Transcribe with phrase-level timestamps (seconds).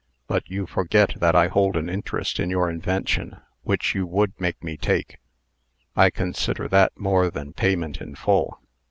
[0.25, 4.63] "But you forget that I hold an interest in your invention, which you would make
[4.63, 5.19] me take.
[5.95, 8.59] I consider that more than payment in full."